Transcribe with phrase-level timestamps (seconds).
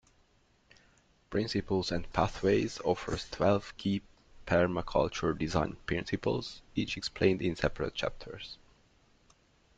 [1.29, 4.01] "Principles and Pathways" offers twelve key
[4.47, 8.57] permaculture design principles, each explained in separate chapters.